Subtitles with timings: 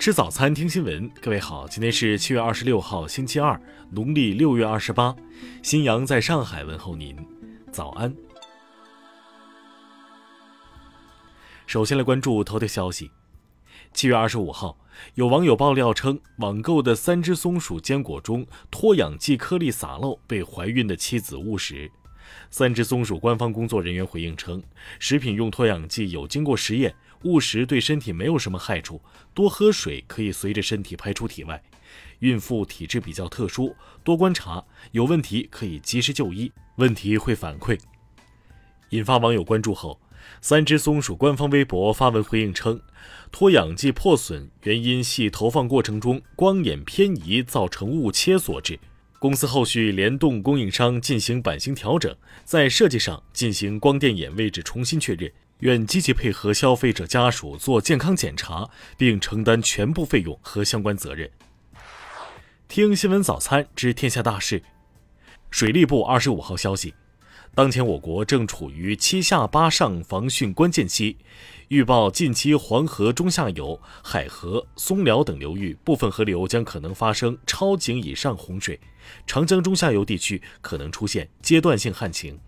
[0.00, 1.10] 吃早餐，听新闻。
[1.20, 3.60] 各位好，今天是七月二十六号，星期二，
[3.90, 5.14] 农历六月二十八。
[5.62, 7.14] 新阳在上海问候您，
[7.70, 8.10] 早安。
[11.66, 13.10] 首先来关注头条消息。
[13.92, 14.78] 七月二十五号，
[15.16, 21.92] 有网友爆料称，网购的三只松鼠坚果中脱氧剂颗粒洒漏，被怀孕的妻子误食。
[22.48, 24.62] 三只松鼠官方工作人员回应称，
[24.98, 29.00] 食品用脱氧剂有经过实验，误食对身体没有什么害处，
[29.34, 31.62] 多喝水可以随着身体排出体外。
[32.20, 33.74] 孕妇体质比较特殊，
[34.04, 37.78] 多观察，有问题可以及时就医，问题会反馈。
[38.90, 40.00] 引发网友关注后，
[40.40, 42.80] 三只松鼠官方微博发文回应称，
[43.30, 48.78] 脱氧剂破损原因系投放过程中光眼偏移造成误切所致。
[49.18, 55.30] 公司后续联动供应商进行版型调整，在设计上进行光电眼位置重新确认。
[55.60, 61.30] 愿积极配合消费者家属做健康检查，并承担全部费用和相关责任。
[62.68, 64.62] 听新闻早餐知天下大事。
[65.50, 66.94] 水利部二十五号消息。
[67.52, 71.16] 当前我国正处于七下八上防汛关键期，
[71.66, 78.78] 预报近期黄河中下游、海河、松辽等流域部分河流将可能发生超警以上洪水，
[79.26, 82.38] 长江中下游地区可能出现阶段性旱情。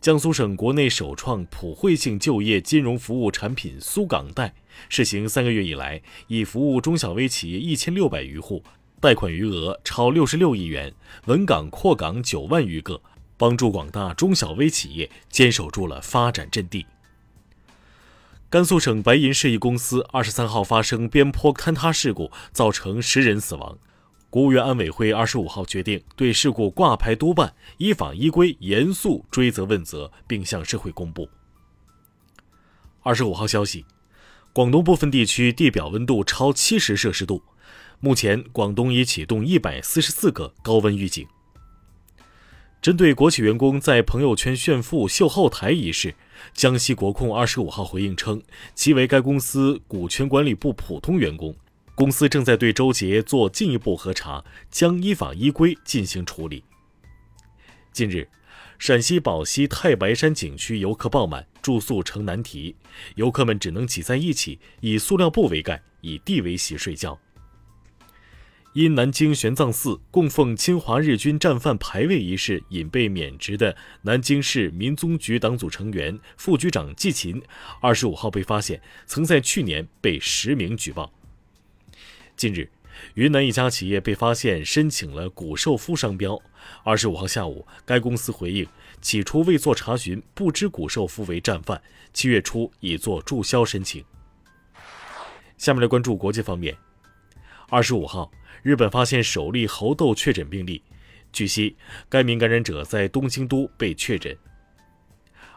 [0.00, 4.54] 江苏省国内首创普惠性就业金融服务产品“苏港贷”，
[4.88, 8.62] 试行三个月以来，已服务中小微企业一千六百余户，
[9.00, 10.94] 贷款余额超六十六亿元，
[11.26, 13.00] 稳岗扩岗九万余个。
[13.36, 16.86] 帮助广大中小微企业坚守住了发展阵地。
[18.50, 23.78] 甘肃省白银市一公司二十三号发生边坡坍塌事故，造成十人死亡。
[24.30, 31.28] 国务院安委会二十五号决定对事故挂牌督办，依法依规严肃追责问责，并向社会公布。
[33.02, 33.86] 二十五号消息，
[34.52, 37.42] 广东部分地区地表温度超七十摄氏度，
[38.00, 41.26] 目前广东已启动一百四十四个高温预警。
[42.82, 46.14] 针对国企员工在朋友圈炫富秀后台一事，
[46.52, 48.42] 江西国控二十五号回应称，
[48.74, 51.56] 其为该公司股权管理部普通员工，
[51.98, 56.62] 公司正在对周杰做进一步核查，将依法依规进行处理。
[57.92, 58.28] 近日，
[58.78, 62.76] 陕西宝鸡太白山景区游客爆满，住宿成难题，
[63.16, 67.18] 游客们只能挤在一起，以塑料布为盖，以地为席睡觉。
[68.74, 77.42] 因南京玄奘寺供奉侵华日军战犯牌位一事引被免职的南京市民宗局党组成员、副局长季勤，
[77.80, 81.12] 二十五号被发现曾在去年被实名举报。
[82.38, 82.70] 近日，
[83.14, 86.40] 云南一家企业被发现申请了古寿夫商标。
[86.84, 88.64] 二十五号下午，该公司回应，
[89.00, 91.82] 起初未做查询，不知古寿夫为战犯，
[92.12, 94.04] 七月初已做注销申请。
[95.56, 96.76] 下面来关注国际方面。
[97.68, 98.30] 二十五号。
[98.62, 100.82] 日本发现首例猴痘确诊病例，
[101.32, 101.76] 据悉，
[102.08, 104.36] 该名感染者在东京都被确诊。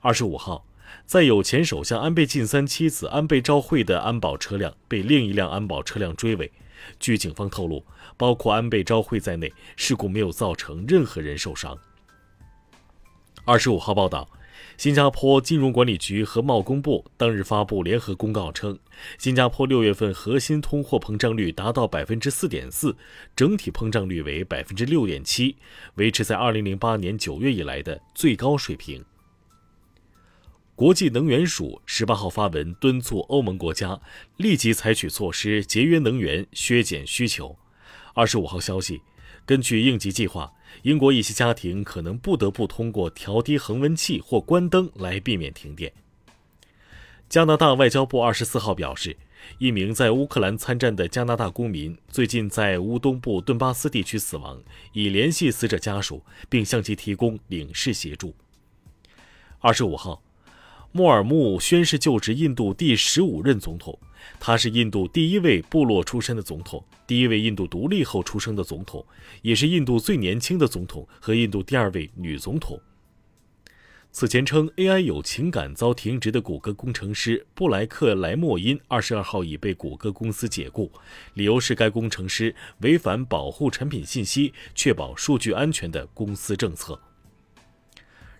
[0.00, 0.66] 二十五号，
[1.06, 6.50] 在有前首相安倍晋三妻子安倍昭惠的安保车辆被另一辆安保车辆追尾，
[6.98, 7.84] 据警方透露，
[8.16, 11.78] 包括安倍昭惠在内，事故没有造成任何人受伤。
[13.44, 14.28] 二十五号报道。
[14.76, 18.78] 新加坡金融管理局和贸工部当日发布联合公告称，
[19.18, 22.96] 新加坡六月份核心通货膨胀率达到百分之四点四，
[23.34, 25.56] 整体通胀率为百分之六点七，
[25.94, 29.04] 维持在二零零八年九月以来的最高水平。
[30.78, 34.00] 国际能源署十八号发文敦促欧盟国家
[34.36, 37.58] 立即采取措施节约能源，削减需求。
[38.14, 39.02] 二十五号消息。
[39.44, 40.52] 根据应急计划，
[40.82, 45.92] 英国一些家庭可能不得不通过调低恒温器或关灯来避免停电。
[47.28, 49.16] 加拿大外交部二十四号表示，
[49.58, 54.62] 一名在乌克兰参战的加拿大公民最近在乌东部顿巴斯地区死亡，
[54.92, 58.36] 已联系死者家属，并向其提供领事协助。
[59.58, 60.22] 二十五号。
[60.90, 63.96] 莫尔穆宣誓就职印度第十五任总统，
[64.40, 69.04] 他是印度第一位部落出身的总统，第一位印度独立后出生的总统，
[69.42, 72.80] 也是印度最年轻的总统和印度第二位女总统。
[74.10, 80.90] 此前称 AI 有情感遭停职的谷歌工程师布莱克莱莫因，二十二号已被谷歌公司解雇，
[81.34, 86.98] 理由是该工程师违反保护产品信息、确保数据安全的公司政策。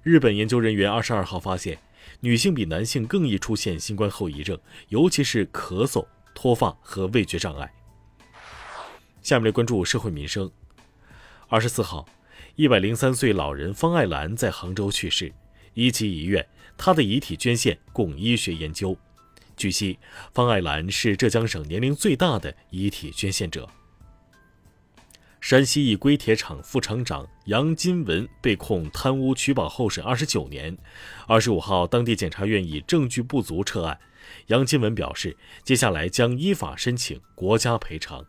[0.03, 1.79] 日本研究人员二十二号发现。
[2.21, 6.05] 女性比男性更易出现新冠后遗症，尤其是咳嗽、
[6.35, 7.73] 脱发和味觉障碍。
[9.23, 10.51] 下面来关注社会民生。
[11.49, 12.09] 二十四号，
[12.57, 15.33] 一百零三岁老人方爱兰在杭州去世，
[15.75, 16.45] 一级医院，
[16.77, 18.97] 她的遗体捐献供医学研究。
[19.57, 19.99] 据悉，
[20.33, 23.69] 方爱兰是浙江省年龄最大的遗体捐献者。
[25.49, 30.77] 山西一硅铁厂副厂长杨金文被控贪污取保候审二十九年，
[31.27, 33.99] 二十五号，当地检察院以证据不足撤案。
[34.49, 38.27] 杨金文表示，接下来将依法申请国家赔偿。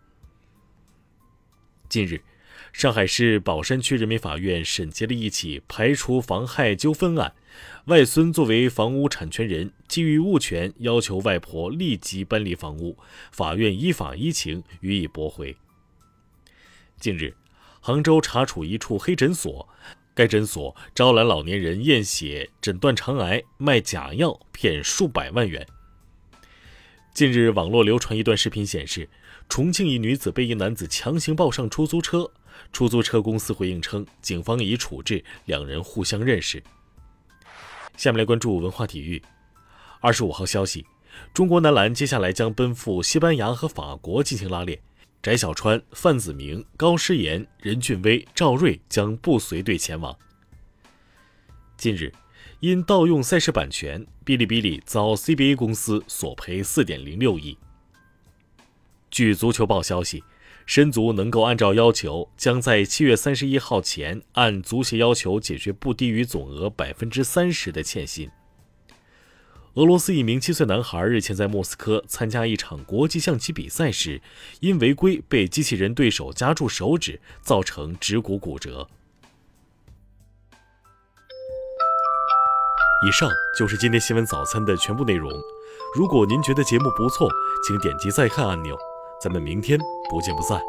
[1.90, 2.22] 近日，
[2.72, 7.34] 上海市宝山区人民法院审结了一起排除妨害纠纷案，
[7.88, 12.98] 外孙作为房屋产权人，基于物权要求外婆立即搬离房屋，
[13.30, 15.58] 法院依法依情予以驳回。
[17.00, 17.34] 近日，
[17.80, 19.68] 杭州查处一处黑诊所，
[20.14, 25.66] 该诊所招揽老年人验血诊断肠癌，卖假药骗数百万元。
[27.14, 29.10] 近日，网络流传一段视频，显示
[29.48, 32.30] 重庆一女子被一男子强行抱上出租车，
[32.74, 36.62] 出租车公司回应称，警方已处置，两人互相认识。
[37.96, 39.22] 下面来关注文化体育。
[40.02, 40.86] 二十五号消息，
[41.34, 44.82] 中国男篮接下来将奔赴西班牙和法国进行拉练。
[45.22, 50.18] 翟小川、范子铭、高诗岩、任俊威、赵睿将不随队前往。
[51.76, 52.14] 近日，
[52.62, 57.58] 因盗用赛事版权，哔哩哔哩遭 CBA 公司索赔四点零六亿。
[59.12, 60.24] 据足球报消息，
[60.66, 68.30] 申足能够按照要求，将在七月三十一号前按足协要求解决不低于总额百分之三十的欠薪。
[69.80, 74.22] 俄罗斯一名七岁男孩日前在莫斯科参加一场国际象棋比赛时，
[74.60, 78.90] 因违规被机器人对手夹住手指，造成指骨骨折。
[83.08, 85.32] 以上就是今天新闻早餐的全部内容。
[85.96, 87.30] 如果您觉得节目不错，
[87.66, 88.78] 请点击再看按钮。
[89.24, 89.80] 咱们明天
[90.10, 90.60] 不见不散。